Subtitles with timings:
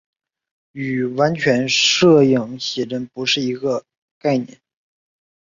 [0.71, 3.85] 与完全摄影写真的不是一个
[4.17, 4.59] 概念。